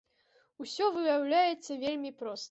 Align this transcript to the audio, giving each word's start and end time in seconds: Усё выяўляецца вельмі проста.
Усё 0.63 0.87
выяўляецца 0.95 1.77
вельмі 1.83 2.11
проста. 2.23 2.39